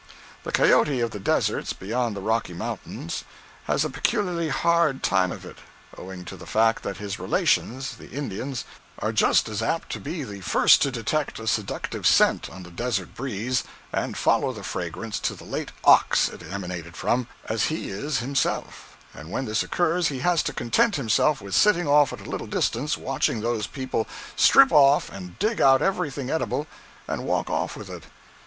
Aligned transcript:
The 0.41 0.51
cayote 0.51 0.99
of 1.03 1.11
the 1.11 1.19
deserts 1.19 1.73
beyond 1.73 2.15
the 2.15 2.21
Rocky 2.23 2.53
Mountains 2.55 3.23
has 3.65 3.85
a 3.85 3.89
peculiarly 3.91 4.49
hard 4.49 5.03
time 5.03 5.31
of 5.31 5.45
it, 5.45 5.59
owing 5.95 6.25
to 6.25 6.35
the 6.35 6.47
fact 6.47 6.81
that 6.81 6.97
his 6.97 7.19
relations, 7.19 7.97
the 7.97 8.09
Indians, 8.09 8.65
are 8.97 9.11
just 9.11 9.47
as 9.47 9.61
apt 9.61 9.91
to 9.91 9.99
be 9.99 10.23
the 10.23 10.41
first 10.41 10.81
to 10.81 10.89
detect 10.89 11.37
a 11.37 11.45
seductive 11.45 12.07
scent 12.07 12.49
on 12.49 12.63
the 12.63 12.71
desert 12.71 13.13
breeze, 13.13 13.63
and 13.93 14.17
follow 14.17 14.51
the 14.51 14.63
fragrance 14.63 15.19
to 15.19 15.35
the 15.35 15.43
late 15.43 15.71
ox 15.83 16.29
it 16.29 16.41
emanated 16.41 16.97
from, 16.97 17.27
as 17.45 17.65
he 17.65 17.91
is 17.91 18.17
himself; 18.21 18.97
and 19.13 19.29
when 19.29 19.45
this 19.45 19.61
occurs 19.61 20.07
he 20.07 20.17
has 20.21 20.41
to 20.41 20.51
content 20.51 20.95
himself 20.95 21.41
with 21.41 21.53
sitting 21.53 21.87
off 21.87 22.11
at 22.11 22.21
a 22.25 22.27
little 22.27 22.47
distance 22.47 22.97
watching 22.97 23.41
those 23.41 23.67
people 23.67 24.07
strip 24.35 24.71
off 24.71 25.11
and 25.11 25.37
dig 25.37 25.61
out 25.61 25.83
everything 25.83 26.31
edible, 26.31 26.65
and 27.07 27.23
walk 27.23 27.51
off 27.51 27.75
with 27.77 27.87
it. 27.87 28.05